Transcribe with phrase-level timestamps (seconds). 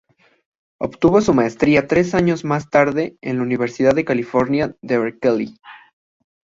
[0.79, 5.53] Obtuvo su maestría tres años más tarde en la Universidad de California en Berkeley.